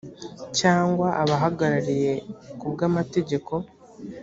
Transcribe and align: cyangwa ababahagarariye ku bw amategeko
cyangwa 0.59 1.07
ababahagarariye 1.21 2.11
ku 2.59 2.65
bw 2.73 2.79
amategeko 2.89 3.53